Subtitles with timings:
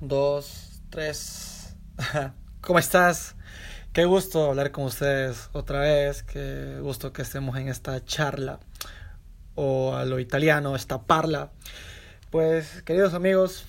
[0.00, 1.74] Dos, tres.
[2.60, 3.34] ¿Cómo estás?
[3.92, 6.22] Qué gusto hablar con ustedes otra vez.
[6.22, 8.60] Qué gusto que estemos en esta charla.
[9.54, 11.50] O a lo italiano, esta parla.
[12.30, 13.64] Pues, queridos amigos,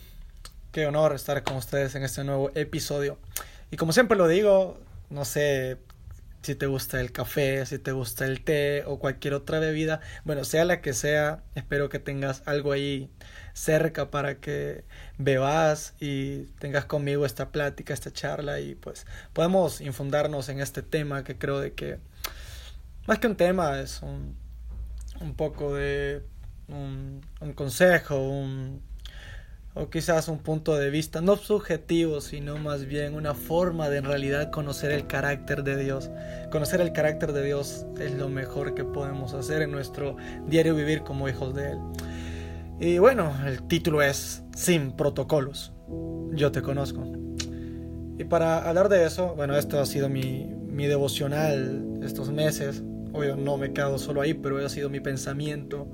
[0.71, 3.17] qué honor estar con ustedes en este nuevo episodio.
[3.71, 5.77] Y como siempre lo digo, no sé
[6.43, 10.43] si te gusta el café, si te gusta el té o cualquier otra bebida, bueno,
[10.43, 13.09] sea la que sea, espero que tengas algo ahí
[13.53, 14.83] cerca para que
[15.17, 21.23] bebas y tengas conmigo esta plática, esta charla y pues podemos infundarnos en este tema
[21.23, 21.99] que creo de que
[23.07, 24.35] más que un tema es un,
[25.21, 26.23] un poco de
[26.67, 28.81] un, un consejo, un
[29.75, 34.05] o quizás un punto de vista no subjetivo, sino más bien una forma de en
[34.05, 36.11] realidad conocer el carácter de Dios.
[36.51, 40.15] Conocer el carácter de Dios es lo mejor que podemos hacer en nuestro
[40.47, 41.77] diario vivir como hijos de Él.
[42.79, 45.73] Y bueno, el título es Sin protocolos.
[46.33, 47.03] Yo te conozco.
[48.19, 52.83] Y para hablar de eso, bueno, esto ha sido mi, mi devocional estos meses.
[53.11, 55.87] Obvio, no me he quedado solo ahí, pero ha sido mi pensamiento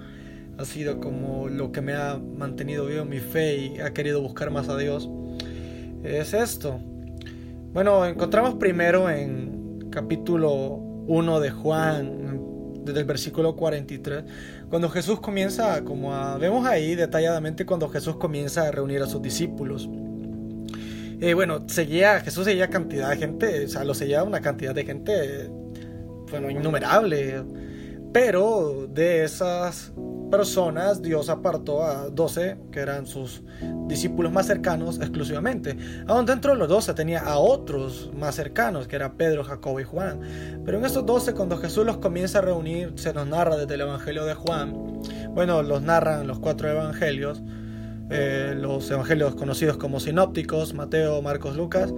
[0.60, 4.52] ha sido como lo que me ha mantenido vivo mi fe y ha querido buscar
[4.52, 5.10] más a Dios,
[6.04, 6.82] es esto.
[7.72, 10.50] Bueno, encontramos primero en capítulo
[11.08, 12.42] 1 de Juan,
[12.84, 14.26] desde el versículo 43,
[14.70, 19.90] cuando Jesús comienza como vemos ahí detalladamente cuando Jesús comienza a reunir a sus discípulos.
[21.22, 24.84] Eh, bueno, seguía, Jesús seguía cantidad de gente, o sea, lo seguía una cantidad de
[24.84, 25.50] gente,
[26.30, 27.44] bueno, innumerable,
[28.12, 29.94] pero de esas
[30.30, 33.44] personas, Dios apartó a 12, que eran sus
[33.88, 35.78] discípulos más cercanos exclusivamente.
[36.08, 39.84] Aún dentro de los 12 tenía a otros más cercanos, que eran Pedro, Jacobo y
[39.84, 40.22] Juan.
[40.66, 43.82] Pero en estos 12, cuando Jesús los comienza a reunir, se nos narra desde el
[43.82, 44.74] Evangelio de Juan.
[45.34, 47.42] Bueno, los narran los cuatro evangelios.
[48.12, 51.94] Eh, los evangelios conocidos como sinópticos, Mateo, Marcos, Lucas,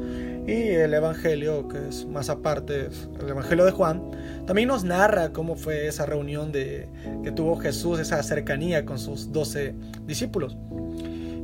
[0.48, 4.12] y el evangelio que es más aparte, el evangelio de Juan,
[4.46, 6.90] también nos narra cómo fue esa reunión de,
[7.24, 9.76] que tuvo Jesús, esa cercanía con sus doce
[10.06, 10.58] discípulos,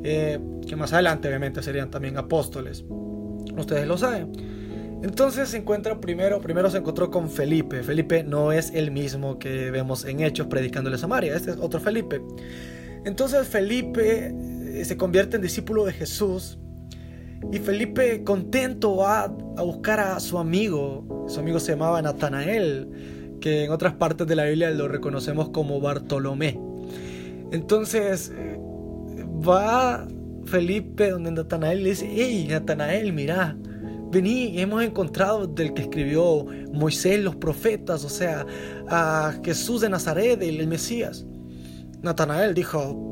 [0.03, 2.83] eh, que más adelante obviamente serían también apóstoles,
[3.55, 4.31] ustedes lo saben.
[5.03, 7.83] Entonces se encuentra primero, primero se encontró con Felipe.
[7.83, 11.79] Felipe no es el mismo que vemos en Hechos predicándole a Samaria, este es otro
[11.79, 12.19] Felipe.
[13.05, 16.57] Entonces Felipe eh, se convierte en discípulo de Jesús
[17.51, 21.25] y Felipe contento va a buscar a su amigo.
[21.27, 25.79] Su amigo se llamaba Natanael, que en otras partes de la Biblia lo reconocemos como
[25.79, 26.59] Bartolomé.
[27.51, 28.59] Entonces eh,
[29.47, 30.07] va
[30.45, 33.55] Felipe donde Natanael le dice, hey Natanael, mira,
[34.11, 38.45] vení, hemos encontrado del que escribió Moisés, los profetas, o sea,
[38.89, 41.25] a Jesús de Nazaret, el Mesías.
[42.01, 43.06] Natanael dijo,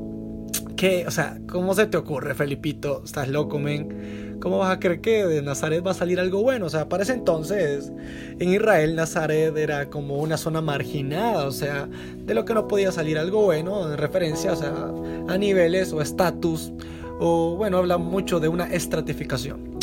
[0.76, 1.06] ¿Qué?
[1.08, 3.02] O sea, ¿cómo se te ocurre, Felipito?
[3.06, 4.38] Estás loco, men.
[4.42, 6.66] ¿Cómo vas a creer que de Nazaret va a salir algo bueno?
[6.66, 7.92] O sea, para ese entonces,
[8.40, 11.88] en Israel, Nazaret era como una zona marginada, o sea,
[12.18, 14.92] de lo que no podía salir algo bueno, en referencia, o sea,
[15.28, 16.74] a niveles o estatus,
[17.20, 19.80] o bueno, habla mucho de una estratificación.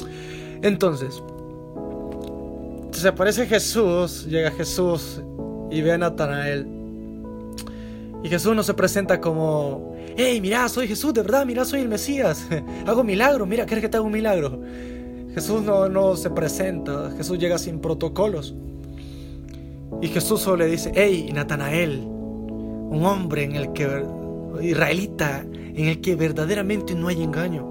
[0.62, 1.22] Entonces,
[2.92, 5.22] se aparece Jesús, llega Jesús
[5.70, 6.81] y ve a Natanael.
[8.22, 11.88] Y Jesús no se presenta como hey, mira, soy Jesús, de verdad, mira, soy el
[11.88, 12.47] Mesías,
[12.87, 14.60] hago milagros, mira, ¿quieres que te haga un milagro?
[15.34, 18.55] Jesús no, no se presenta, Jesús llega sin protocolos.
[20.00, 24.05] Y Jesús solo le dice, hey, Natanael, un hombre en el que,
[24.61, 27.66] israelita, en el que verdaderamente no hay engaño.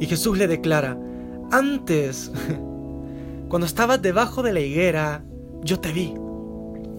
[0.00, 0.98] Y Jesús le declara,
[1.50, 2.32] antes,
[3.48, 5.24] cuando estabas debajo de la higuera,
[5.62, 6.14] yo te vi.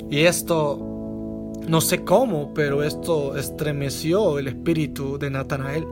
[0.10, 0.93] Y esto
[1.68, 5.86] no sé cómo, pero esto estremeció el espíritu de Natanael.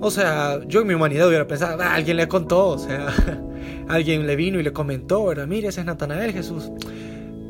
[0.00, 3.08] O sea, yo en mi humanidad hubiera pensado, ah, alguien le contó, o sea,
[3.88, 5.46] alguien le vino y le comentó, ¿verdad?
[5.46, 6.70] Mire, ese es Natanael Jesús.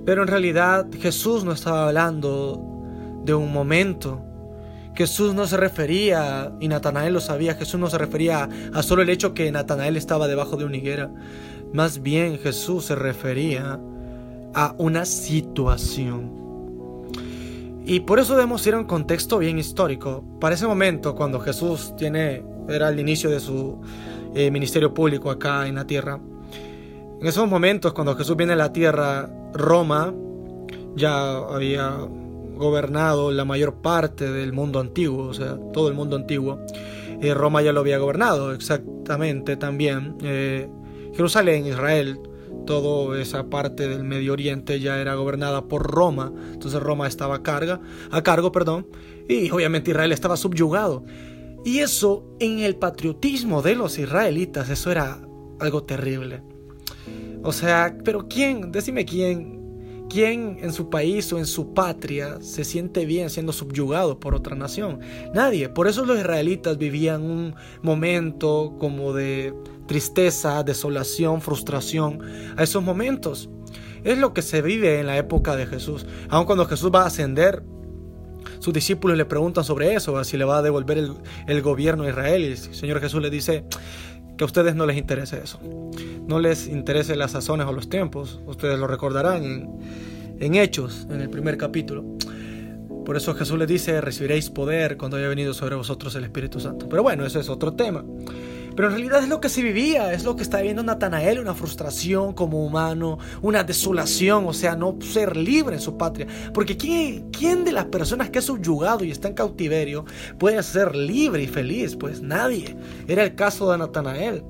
[0.07, 2.63] Pero en realidad Jesús no estaba hablando
[3.25, 4.23] de un momento.
[4.95, 9.11] Jesús no se refería, y Natanael lo sabía, Jesús no se refería a solo el
[9.11, 11.11] hecho que Natanael estaba debajo de una higuera.
[11.73, 13.81] Más bien Jesús se refería
[14.55, 16.44] a una situación.
[17.85, 20.25] Y por eso debemos ir a un contexto bien histórico.
[20.41, 23.81] Para ese momento, cuando Jesús tiene, era el inicio de su
[24.35, 26.19] eh, ministerio público acá en la tierra,
[27.25, 30.13] en esos momentos, cuando Jesús viene a la tierra, Roma
[30.95, 31.97] ya había
[32.57, 36.61] gobernado la mayor parte del mundo antiguo, o sea, todo el mundo antiguo.
[37.23, 40.17] Eh, Roma ya lo había gobernado exactamente también.
[40.23, 40.69] Eh,
[41.15, 42.21] Jerusalén, Israel,
[42.67, 47.43] toda esa parte del Medio Oriente ya era gobernada por Roma, entonces Roma estaba a,
[47.43, 47.81] carga,
[48.11, 48.87] a cargo, perdón,
[49.29, 51.05] y obviamente Israel estaba subyugado.
[51.65, 55.27] Y eso en el patriotismo de los israelitas, eso era
[55.61, 56.43] algo terrible.
[57.43, 58.71] O sea, pero ¿quién?
[58.73, 59.64] Decime quién.
[60.09, 64.55] ¿Quién en su país o en su patria se siente bien siendo subyugado por otra
[64.55, 65.01] nación?
[65.33, 65.69] Nadie.
[65.69, 69.55] Por eso los israelitas vivían un momento como de
[69.87, 72.21] tristeza, desolación, frustración
[72.57, 73.49] a esos momentos.
[74.05, 76.07] Es lo que se vive en la época de Jesús.
[76.29, 77.63] Aun cuando Jesús va a ascender,
[78.59, 80.99] sus discípulos le preguntan sobre eso, si le va a devolver
[81.47, 82.43] el, gobierno a Israel.
[82.43, 83.65] Y el Señor Jesús le dice
[84.37, 85.61] que a ustedes no les interese eso.
[86.27, 88.41] No les interese las sazones o los tiempos.
[88.47, 89.69] Ustedes lo recordarán en,
[90.41, 92.05] en Hechos, en el primer capítulo.
[93.05, 96.89] Por eso Jesús les dice, recibiréis poder cuando haya venido sobre vosotros el Espíritu Santo.
[96.89, 98.03] Pero bueno, eso es otro tema.
[98.77, 101.55] Pero en realidad es lo que se vivía, es lo que está viviendo Natanael, una
[101.55, 106.27] frustración como humano, una desolación, o sea, no ser libre en su patria.
[106.53, 110.05] Porque ¿quién, quién de las personas que ha subyugado y está en cautiverio
[110.39, 111.97] puede ser libre y feliz?
[111.97, 112.77] Pues nadie.
[113.07, 114.43] Era el caso de Natanael.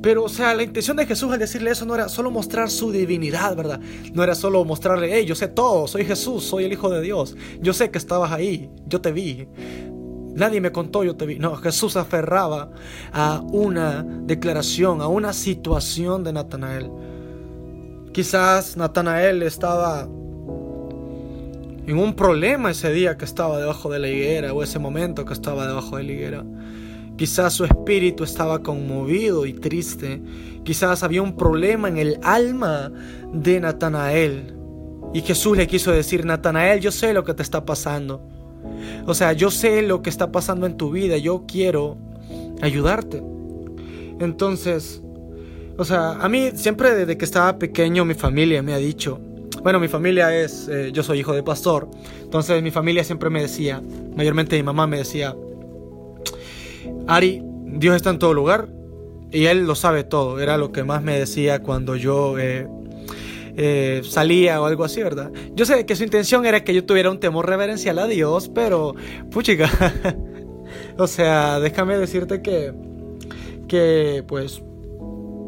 [0.00, 2.92] Pero, o sea, la intención de Jesús al decirle eso no era solo mostrar su
[2.92, 3.80] divinidad, ¿verdad?
[4.12, 7.36] No era solo mostrarle, hey, yo sé todo, soy Jesús, soy el Hijo de Dios,
[7.60, 9.48] yo sé que estabas ahí, yo te vi.
[10.38, 11.38] Nadie me contó, yo te vi.
[11.40, 12.70] No, Jesús aferraba
[13.12, 16.90] a una declaración, a una situación de Natanael.
[18.12, 20.02] Quizás Natanael estaba
[21.86, 25.32] en un problema ese día que estaba debajo de la higuera o ese momento que
[25.32, 26.44] estaba debajo de la higuera.
[27.16, 30.22] Quizás su espíritu estaba conmovido y triste.
[30.62, 32.92] Quizás había un problema en el alma
[33.32, 34.54] de Natanael.
[35.12, 38.37] Y Jesús le quiso decir, Natanael, yo sé lo que te está pasando.
[39.06, 41.96] O sea, yo sé lo que está pasando en tu vida, yo quiero
[42.60, 43.22] ayudarte.
[44.20, 45.02] Entonces,
[45.76, 49.20] o sea, a mí siempre desde que estaba pequeño mi familia me ha dicho,
[49.62, 51.88] bueno, mi familia es, eh, yo soy hijo de pastor,
[52.22, 53.80] entonces mi familia siempre me decía,
[54.16, 55.36] mayormente mi mamá me decía,
[57.06, 58.68] Ari, Dios está en todo lugar
[59.30, 62.66] y Él lo sabe todo, era lo que más me decía cuando yo eh,
[63.60, 65.32] eh, salía o algo así, ¿verdad?
[65.56, 68.94] Yo sé que su intención era que yo tuviera un temor reverencial a Dios, pero,
[69.32, 69.68] puchica,
[70.96, 72.72] o sea, déjame decirte que,
[73.66, 74.62] que, pues,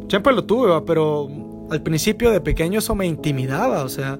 [0.08, 1.28] siempre lo tuve, pero
[1.70, 4.18] al principio de pequeño eso me intimidaba, o sea,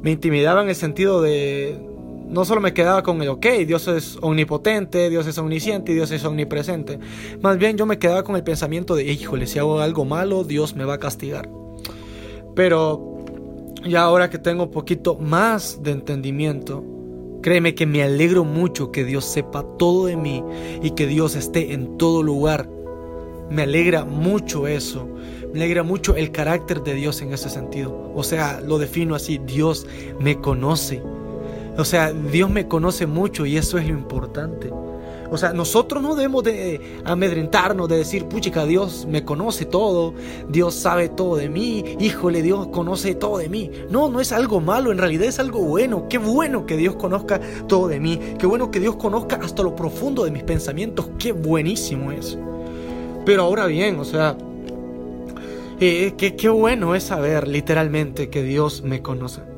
[0.00, 1.80] me intimidaba en el sentido de,
[2.28, 6.24] no solo me quedaba con el, ok, Dios es omnipotente, Dios es omnisciente Dios es
[6.24, 7.00] omnipresente.
[7.40, 10.76] Más bien yo me quedaba con el pensamiento de, híjole, si hago algo malo, Dios
[10.76, 11.48] me va a castigar.
[12.54, 13.15] Pero
[13.86, 16.84] y ahora que tengo un poquito más de entendimiento,
[17.42, 20.42] créeme que me alegro mucho que Dios sepa todo de mí
[20.82, 22.68] y que Dios esté en todo lugar.
[23.48, 25.08] Me alegra mucho eso.
[25.52, 28.12] Me alegra mucho el carácter de Dios en ese sentido.
[28.14, 29.86] O sea, lo defino así, Dios
[30.18, 31.00] me conoce.
[31.78, 34.70] O sea, Dios me conoce mucho y eso es lo importante.
[35.30, 40.14] O sea, nosotros no debemos de amedrentarnos, de decir, puchica, Dios me conoce todo,
[40.48, 43.70] Dios sabe todo de mí, híjole, Dios conoce todo de mí.
[43.90, 46.08] No, no es algo malo, en realidad es algo bueno.
[46.08, 49.74] Qué bueno que Dios conozca todo de mí, qué bueno que Dios conozca hasta lo
[49.74, 52.38] profundo de mis pensamientos, qué buenísimo es.
[53.24, 54.36] Pero ahora bien, o sea,
[55.80, 59.55] eh, qué bueno es saber literalmente que Dios me conoce.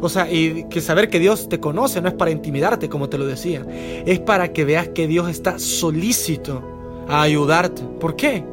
[0.00, 3.18] O sea, y que saber que Dios te conoce no es para intimidarte, como te
[3.18, 3.66] lo decía.
[4.06, 6.62] Es para que veas que Dios está solícito
[7.08, 7.82] a ayudarte.
[8.00, 8.44] ¿Por qué?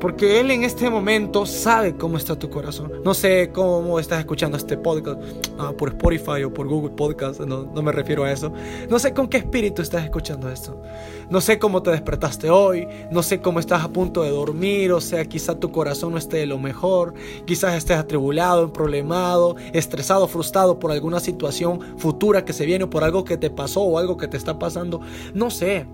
[0.00, 2.92] Porque Él en este momento sabe cómo está tu corazón.
[3.04, 5.20] No sé cómo estás escuchando este podcast,
[5.58, 8.50] ah, por Spotify o por Google Podcast, no, me refiero a eso.
[8.88, 10.80] No sé con qué espíritu estás escuchando esto.
[11.28, 15.00] No sé cómo te despertaste hoy, no sé cómo estás a punto de dormir, o
[15.00, 17.14] sea, quizá tu corazón no esté de lo mejor,
[17.44, 23.04] quizás estés atribulado, problemado, estresado, frustrado por alguna situación futura que se viene o por
[23.04, 25.00] algo que te pasó o algo que te está pasando.
[25.34, 25.86] No sé,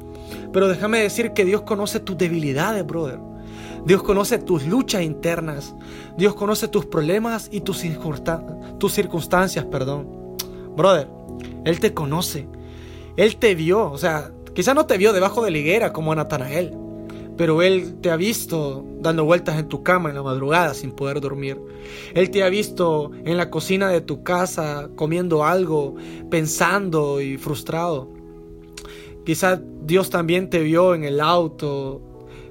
[0.52, 3.35] pero déjame decir que Dios conoce tus debilidades, brother.
[3.86, 5.76] Dios conoce tus luchas internas.
[6.18, 10.36] Dios conoce tus problemas y tus, circunstancias, perdón.
[10.76, 11.08] Brother,
[11.64, 12.48] Él te conoce.
[13.16, 13.90] Él te vio.
[13.92, 16.76] O sea, quizá no te vio debajo de la higuera como a Natanael.
[17.36, 21.20] Pero Él te ha visto dando vueltas en tu cama en la madrugada sin poder
[21.20, 21.60] dormir.
[22.12, 25.94] Él te ha visto en la cocina de tu casa comiendo algo,
[26.28, 28.10] pensando y frustrado.
[29.24, 32.02] Quizá Dios también te vio en el auto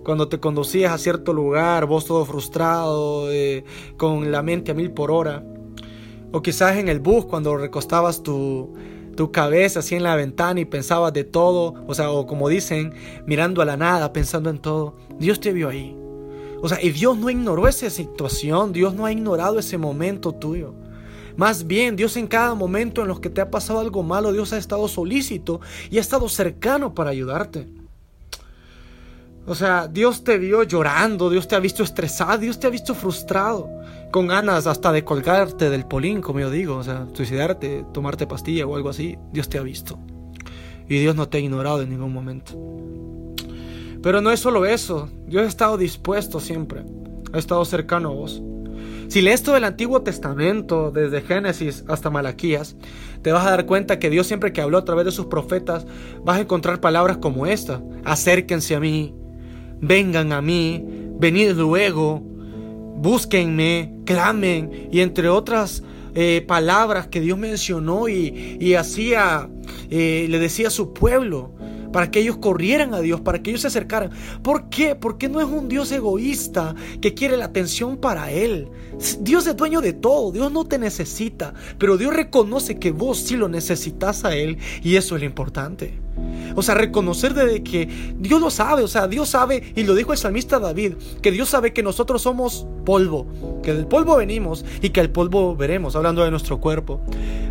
[0.05, 3.65] cuando te conducías a cierto lugar, vos todo frustrado, eh,
[3.97, 5.43] con la mente a mil por hora.
[6.31, 8.74] O quizás en el bus cuando recostabas tu,
[9.17, 12.93] tu cabeza así en la ventana y pensabas de todo, o sea, o como dicen,
[13.25, 14.95] mirando a la nada, pensando en todo.
[15.17, 15.97] Dios te vio ahí.
[16.62, 20.75] O sea, y Dios no ignoró esa situación, Dios no ha ignorado ese momento tuyo.
[21.35, 24.53] Más bien, Dios en cada momento en los que te ha pasado algo malo, Dios
[24.53, 27.67] ha estado solícito y ha estado cercano para ayudarte.
[29.47, 32.95] O sea, Dios te vio llorando, Dios te ha visto estresado, Dios te ha visto
[32.95, 33.69] frustrado,
[34.11, 38.65] con ganas hasta de colgarte del polín, como yo digo, o sea, suicidarte, tomarte pastilla
[38.65, 39.99] o algo así, Dios te ha visto.
[40.89, 42.53] Y Dios no te ha ignorado en ningún momento.
[44.01, 46.83] Pero no es solo eso, Dios ha estado dispuesto siempre,
[47.31, 48.41] ha estado cercano a vos.
[49.09, 52.75] Si lees todo el Antiguo Testamento, desde Génesis hasta Malaquías,
[53.21, 55.85] te vas a dar cuenta que Dios siempre que habló a través de sus profetas,
[56.23, 59.13] vas a encontrar palabras como esta, acérquense a mí,
[59.82, 60.84] vengan a mí,
[61.20, 62.22] venid luego,
[62.98, 69.50] búsquenme, clamen, y entre otras eh, palabras que Dios mencionó y, hacía,
[69.89, 71.53] eh, le decía a su pueblo
[71.96, 74.12] para que ellos corrieran a Dios, para que ellos se acercaran.
[74.44, 74.96] ¿Por qué?
[74.96, 78.70] Porque no es un Dios egoísta que quiere la atención para Él.
[79.22, 83.38] Dios es dueño de todo, Dios no te necesita, pero Dios reconoce que vos sí
[83.38, 86.04] lo necesitas a Él y eso es lo importante.
[86.55, 90.13] O sea, reconocer de que Dios lo sabe, o sea, Dios sabe, y lo dijo
[90.13, 93.27] el salmista David, que Dios sabe que nosotros somos polvo,
[93.62, 97.01] que del polvo venimos y que al polvo veremos, hablando de nuestro cuerpo.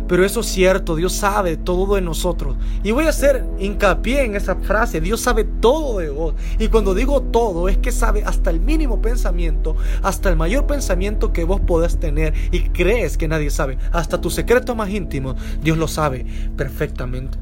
[0.07, 2.55] Pero eso es cierto, Dios sabe todo de nosotros.
[2.83, 6.35] Y voy a hacer hincapié en esa frase, Dios sabe todo de vos.
[6.59, 11.33] Y cuando digo todo, es que sabe hasta el mínimo pensamiento, hasta el mayor pensamiento
[11.33, 15.77] que vos podés tener y crees que nadie sabe, hasta tu secreto más íntimo, Dios
[15.77, 17.37] lo sabe perfectamente.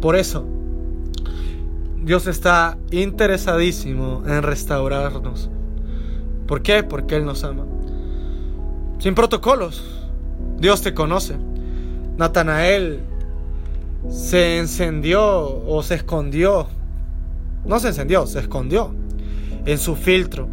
[0.00, 0.44] Por eso,
[2.02, 5.50] Dios está interesadísimo en restaurarnos.
[6.46, 6.82] ¿Por qué?
[6.82, 7.64] Porque Él nos ama.
[8.98, 9.84] Sin protocolos.
[10.58, 11.36] Dios te conoce.
[12.16, 13.00] Natanael
[14.08, 16.66] se encendió o se escondió.
[17.64, 18.94] No se encendió, se escondió
[19.66, 20.48] en su filtro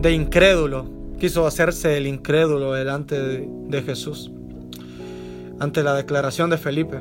[0.00, 0.86] de incrédulo.
[1.18, 4.32] Quiso hacerse el incrédulo delante de, Jesús.
[5.60, 7.00] Ante la declaración de Felipe.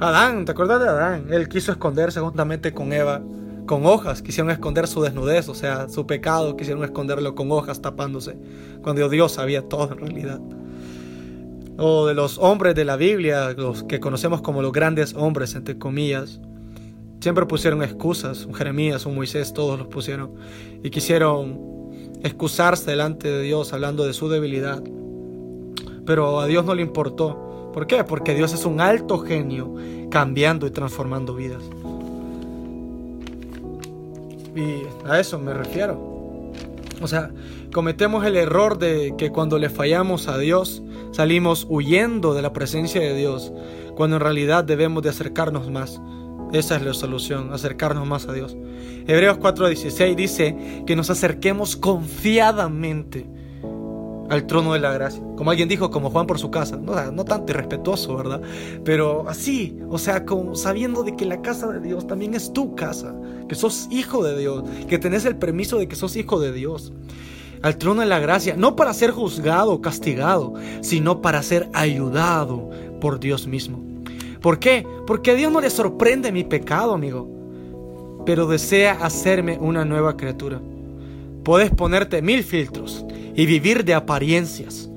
[0.00, 1.26] Adán, ¿te acuerdas de Adán?
[1.30, 3.22] Él quiso esconderse juntamente con Eva
[3.66, 8.36] con hojas, quisieron esconder su desnudez, o sea, su pecado, quisieron esconderlo con hojas tapándose,
[8.82, 10.40] cuando Dios sabía todo en realidad.
[11.76, 15.78] O de los hombres de la Biblia, los que conocemos como los grandes hombres, entre
[15.78, 16.40] comillas,
[17.20, 20.34] siempre pusieron excusas, un Jeremías, un Moisés, todos los pusieron,
[20.82, 21.90] y quisieron
[22.22, 24.82] excusarse delante de Dios hablando de su debilidad.
[26.06, 27.43] Pero a Dios no le importó.
[27.74, 28.04] ¿Por qué?
[28.04, 29.74] Porque Dios es un alto genio
[30.08, 31.64] cambiando y transformando vidas.
[34.54, 36.52] Y a eso me refiero.
[37.02, 37.32] O sea,
[37.72, 43.00] cometemos el error de que cuando le fallamos a Dios salimos huyendo de la presencia
[43.00, 43.52] de Dios,
[43.96, 46.00] cuando en realidad debemos de acercarnos más.
[46.52, 48.56] Esa es la solución, acercarnos más a Dios.
[49.08, 53.26] Hebreos 4:16 dice que nos acerquemos confiadamente
[54.34, 55.22] al trono de la gracia.
[55.36, 56.76] Como alguien dijo, como Juan por su casa.
[56.76, 58.42] No, no tanto irrespetuoso, ¿verdad?
[58.84, 62.74] Pero así, o sea, como sabiendo de que la casa de Dios también es tu
[62.74, 63.14] casa,
[63.48, 66.92] que sos hijo de Dios, que tenés el permiso de que sos hijo de Dios.
[67.62, 72.68] Al trono de la gracia, no para ser juzgado o castigado, sino para ser ayudado
[73.00, 73.82] por Dios mismo.
[74.42, 74.86] ¿Por qué?
[75.06, 77.26] Porque a Dios no le sorprende mi pecado, amigo,
[78.26, 80.60] pero desea hacerme una nueva criatura.
[81.44, 84.88] Puedes ponerte mil filtros, y vivir de apariencias.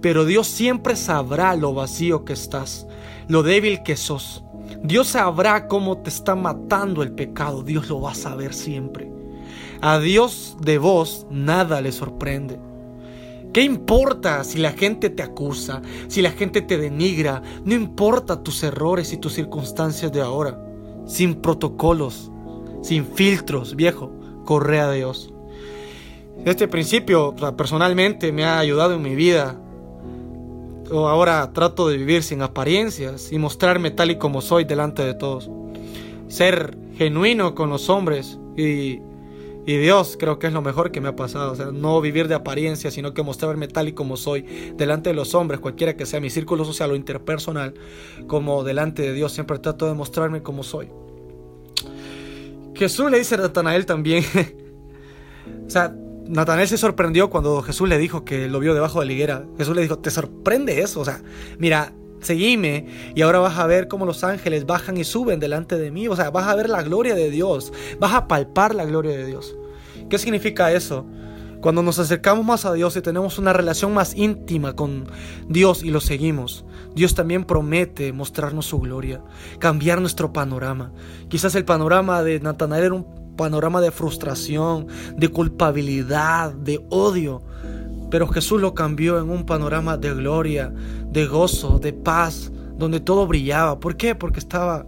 [0.00, 2.86] Pero Dios siempre sabrá lo vacío que estás,
[3.28, 4.44] lo débil que sos.
[4.82, 7.62] Dios sabrá cómo te está matando el pecado.
[7.62, 9.10] Dios lo va a saber siempre.
[9.80, 12.58] A Dios de vos nada le sorprende.
[13.52, 17.40] ¿Qué importa si la gente te acusa, si la gente te denigra?
[17.64, 20.60] No importa tus errores y tus circunstancias de ahora.
[21.06, 22.30] Sin protocolos,
[22.82, 24.10] sin filtros, viejo,
[24.44, 25.33] corre a Dios.
[26.44, 29.58] Este principio personalmente me ha ayudado en mi vida.
[30.90, 35.50] Ahora trato de vivir sin apariencias y mostrarme tal y como soy delante de todos.
[36.28, 39.00] Ser genuino con los hombres y,
[39.66, 41.52] y Dios creo que es lo mejor que me ha pasado.
[41.52, 44.42] O sea, no vivir de apariencias, sino que mostrarme tal y como soy
[44.76, 47.74] delante de los hombres, cualquiera que sea mi círculo social o interpersonal,
[48.26, 49.32] como delante de Dios.
[49.32, 50.90] Siempre trato de mostrarme como soy.
[52.74, 54.24] Jesús le dice a Natanael también.
[55.66, 55.94] o sea,
[56.26, 59.44] Natanael se sorprendió cuando Jesús le dijo que lo vio debajo de la higuera.
[59.58, 61.00] Jesús le dijo, ¿te sorprende eso?
[61.00, 61.22] O sea,
[61.58, 65.90] mira, seguime y ahora vas a ver cómo los ángeles bajan y suben delante de
[65.90, 66.08] mí.
[66.08, 69.26] O sea, vas a ver la gloria de Dios, vas a palpar la gloria de
[69.26, 69.54] Dios.
[70.08, 71.06] ¿Qué significa eso?
[71.60, 75.06] Cuando nos acercamos más a Dios y tenemos una relación más íntima con
[75.48, 79.22] Dios y lo seguimos, Dios también promete mostrarnos su gloria,
[79.60, 80.92] cambiar nuestro panorama.
[81.28, 84.86] Quizás el panorama de Natanael era un panorama de frustración,
[85.16, 87.42] de culpabilidad, de odio.
[88.10, 90.72] pero Jesús lo cambió en un panorama de gloria,
[91.10, 93.80] de gozo, de paz, donde todo brillaba.
[93.80, 94.14] ¿Por qué?
[94.14, 94.86] Porque estaba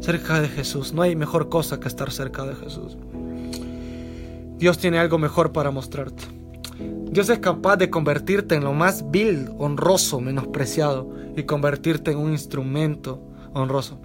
[0.00, 0.92] cerca de Jesús.
[0.92, 2.96] No hay mejor cosa que estar cerca de Jesús.
[4.58, 6.24] Dios tiene algo mejor para mostrarte.
[7.10, 12.32] Dios es capaz de convertirte en lo más vil, honroso, menospreciado y convertirte en un
[12.32, 13.22] instrumento
[13.52, 13.98] honroso.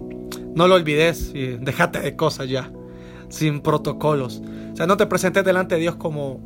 [0.54, 2.70] No lo olvides y déjate de cosas ya,
[3.28, 4.42] sin protocolos.
[4.72, 6.40] O sea, no te presentes delante de Dios como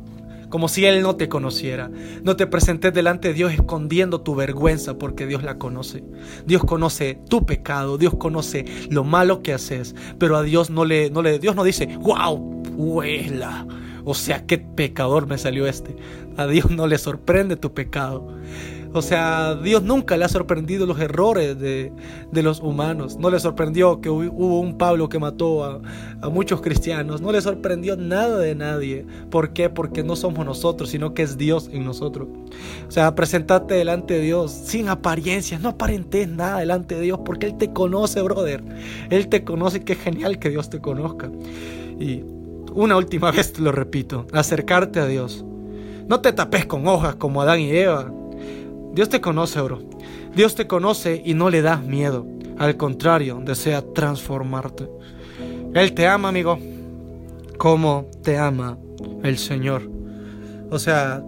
[0.53, 1.89] como si Él no te conociera.
[2.21, 6.03] No te presentes delante de Dios escondiendo tu vergüenza porque Dios la conoce.
[6.45, 11.09] Dios conoce tu pecado, Dios conoce lo malo que haces, pero a Dios no le,
[11.09, 12.35] no le, Dios no dice, wow,
[12.75, 13.65] huela.
[14.05, 15.95] O sea, qué pecador me salió este.
[16.37, 18.27] A Dios no le sorprende tu pecado.
[18.93, 21.91] O sea, Dios nunca le ha sorprendido los errores de,
[22.31, 23.17] los humanos.
[23.17, 25.81] No le sorprendió que hubo un Pablo que mató a,
[26.21, 27.19] a, muchos cristianos.
[27.19, 29.05] No le sorprendió nada de nadie.
[29.31, 29.69] ¿Por qué?
[29.69, 32.27] Porque no somos nosotros, sino que es Dios en nosotros.
[32.87, 35.59] O sea, presentate delante de Dios sin apariencias.
[35.59, 38.63] No aparentes nada delante de Dios porque Él te conoce, brother.
[39.09, 39.83] Él te conoce.
[39.83, 41.31] Qué genial que Dios te conozca.
[41.99, 42.23] Y
[42.73, 44.27] una última vez te lo repito.
[44.33, 45.43] Acercarte a Dios.
[46.07, 48.11] No te tapes con hojas como Adán y Eva
[48.93, 49.79] Dios te conoce, bro.
[50.35, 52.27] Dios te conoce y no le das miedo.
[52.57, 54.87] Al contrario, desea transformarte.
[55.73, 56.59] Él te ama, amigo,
[57.57, 58.77] como te ama
[59.23, 59.89] el Señor.
[60.69, 61.23] O sea,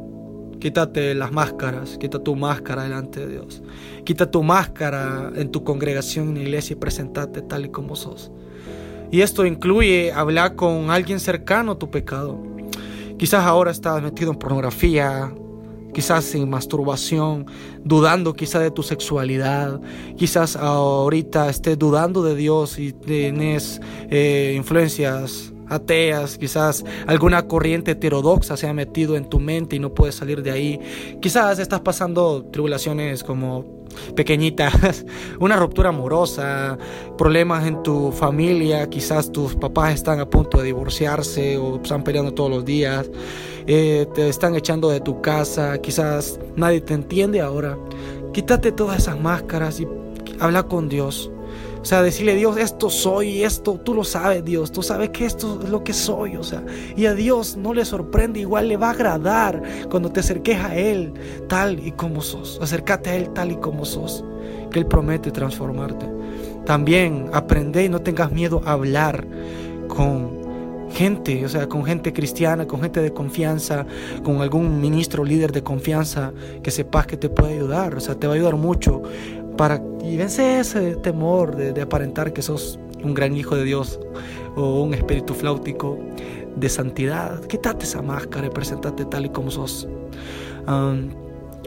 [0.59, 3.63] quítate las máscaras, quita tu máscara delante de Dios.
[4.03, 8.31] Quita tu máscara en tu congregación en la iglesia y presentate tal y como sos.
[9.11, 12.37] Y esto incluye hablar con alguien cercano a tu pecado.
[13.17, 15.33] Quizás ahora estás metido en pornografía,
[15.95, 17.45] quizás sin masturbación,
[17.85, 19.79] dudando quizás de tu sexualidad,
[20.17, 28.57] quizás ahorita estés dudando de Dios y tienes eh, influencias ateas, quizás alguna corriente heterodoxa
[28.57, 30.79] se ha metido en tu mente y no puedes salir de ahí,
[31.21, 33.84] quizás estás pasando tribulaciones como
[34.15, 35.05] pequeñitas,
[35.39, 36.77] una ruptura amorosa,
[37.17, 42.33] problemas en tu familia, quizás tus papás están a punto de divorciarse o están peleando
[42.33, 43.09] todos los días,
[43.67, 47.77] eh, te están echando de tu casa, quizás nadie te entiende ahora.
[48.33, 49.87] Quítate todas esas máscaras y
[50.39, 51.31] habla con Dios.
[51.85, 55.59] O sea, decirle Dios, esto soy, esto, tú lo sabes, Dios, tú sabes que esto
[55.61, 56.63] es lo que soy, o sea,
[56.97, 60.75] y a Dios no le sorprende, igual le va a agradar cuando te acerques a
[60.75, 61.13] Él
[61.47, 64.25] tal y como sos, acércate a Él tal y como sos,
[64.71, 66.07] que Él promete transformarte.
[66.65, 69.27] También aprende y no tengas miedo a hablar
[69.87, 70.43] con
[70.89, 73.85] gente, o sea, con gente cristiana, con gente de confianza,
[74.23, 78.25] con algún ministro líder de confianza que sepas que te puede ayudar, o sea, te
[78.25, 79.03] va a ayudar mucho
[79.57, 83.99] para y vence ese temor de, aparentar que sos un gran hijo de Dios
[84.55, 85.97] o un espíritu flautico
[86.55, 87.43] de santidad.
[87.45, 89.87] Quítate esa máscara y presentate tal y como sos.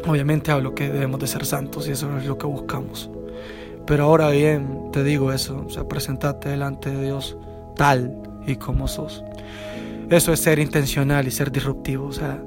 [0.06, 3.10] obviamente hablo que debemos de ser santos y eso es lo que buscamos.
[3.86, 7.36] Pero ahora bien, te digo eso, o sea, presentate delante de Dios
[7.74, 8.14] tal
[8.46, 9.24] y como sos.
[10.10, 12.42] Eso es ser intencional y ser disruptivo, o sea,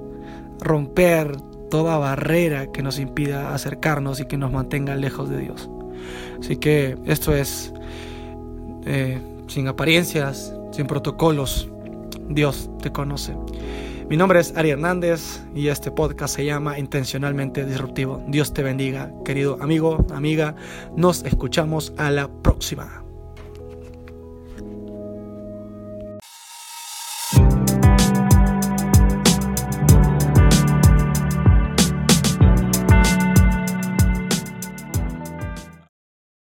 [0.59, 1.35] romper
[1.71, 5.67] toda barrera que nos impida acercarnos y que nos mantenga lejos de Dios.
[6.39, 7.73] Así que esto es
[8.85, 11.67] eh, sin apariencias, sin protocolos.
[12.29, 13.35] Dios te conoce.
[14.09, 18.21] Mi nombre es Ari Hernández y este podcast se llama Intencionalmente Disruptivo.
[18.27, 20.55] Dios te bendiga, querido amigo, amiga.
[20.97, 23.00] Nos escuchamos a la próxima.